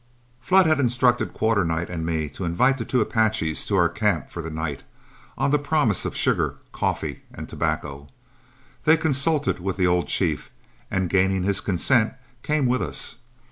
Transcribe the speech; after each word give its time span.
Flood 0.39 0.65
had 0.65 0.79
instructed 0.79 1.31
Quarternight 1.35 1.87
and 1.87 2.03
me 2.03 2.27
to 2.29 2.43
invite 2.43 2.79
the 2.79 2.85
two 2.85 3.01
Apaches 3.01 3.67
to 3.67 3.75
our 3.75 3.87
camp 3.87 4.31
for 4.31 4.41
the 4.41 4.49
night, 4.49 4.81
on 5.37 5.51
the 5.51 5.59
promise 5.59 6.05
of 6.05 6.15
sugar, 6.15 6.55
coffee, 6.71 7.21
and 7.31 7.47
tobacco. 7.47 8.09
They 8.85 8.97
consulted 8.97 9.59
with 9.59 9.77
the 9.77 9.85
old 9.85 10.07
chief, 10.07 10.49
and 10.89 11.07
gaining 11.07 11.43
his 11.43 11.61
consent 11.61 12.13
came 12.41 12.65
with 12.65 12.81
us. 12.81 13.17